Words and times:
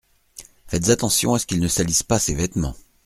Faites 0.65 0.89
attention 0.89 1.35
à 1.35 1.37
ce 1.37 1.45
qu’il 1.45 1.59
ne 1.59 1.67
salisse 1.67 2.01
pas 2.01 2.17
ses 2.17 2.33
vêtements. 2.33 2.75